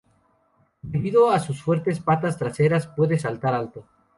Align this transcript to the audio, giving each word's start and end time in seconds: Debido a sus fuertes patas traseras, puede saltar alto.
Debido 0.81 1.29
a 1.29 1.37
sus 1.39 1.61
fuertes 1.61 1.99
patas 1.99 2.35
traseras, 2.35 2.87
puede 2.87 3.19
saltar 3.19 3.53
alto. 3.53 3.85